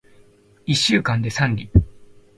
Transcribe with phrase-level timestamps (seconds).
[0.65, 1.69] 一週間で三里